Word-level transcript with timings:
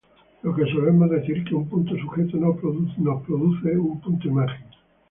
Lo 0.41 0.55
que 0.55 0.65
solemos 0.65 1.11
decir 1.11 1.43
que 1.43 1.53
un 1.53 1.69
punto 1.69 1.95
sujeto 1.95 2.35
nos 2.37 2.57
produce 2.59 2.99
un 3.77 4.01
punto 4.01 4.27
imagen. 4.27 4.63